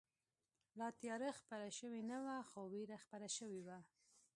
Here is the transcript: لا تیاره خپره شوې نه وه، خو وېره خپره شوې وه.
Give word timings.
لا 0.79 0.87
تیاره 0.99 1.29
خپره 1.39 1.67
شوې 1.77 2.01
نه 2.11 2.17
وه، 2.23 2.37
خو 2.49 2.59
وېره 2.73 2.97
خپره 3.03 3.27
شوې 3.37 3.61
وه. 3.67 3.77